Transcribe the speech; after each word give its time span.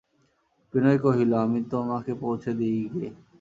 বিনয় 0.73 0.99
কহিল, 1.03 1.31
আমি 1.45 1.59
তোমাকে 1.71 2.11
পৌঁছে 2.21 2.51
দিই 2.59 2.81
গে। 2.93 3.07